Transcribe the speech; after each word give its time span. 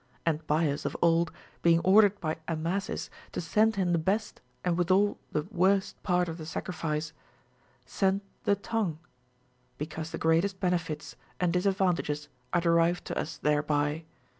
And 0.25 0.43
Bias 0.47 0.83
of 0.83 0.97
old, 0.99 1.31
being 1.61 1.79
ordered 1.81 2.19
by 2.19 2.37
Amasis 2.47 3.11
to 3.33 3.39
send 3.39 3.75
him 3.75 3.91
the 3.91 3.99
best 3.99 4.41
and 4.65 4.75
withal 4.75 5.19
the 5.31 5.43
worst 5.51 6.01
part 6.01 6.27
of 6.27 6.39
the 6.39 6.45
sacrifice, 6.47 7.13
sent 7.85 8.23
the 8.43 8.55
tongue; 8.55 8.97
because 9.77 10.09
the 10.09 10.17
greatest 10.17 10.59
benefits 10.59 11.15
and 11.39 11.53
disadvantages 11.53 12.29
are 12.51 12.61
derived 12.61 13.05
to 13.05 13.15
us 13.15 13.37
thereby. 13.37 14.05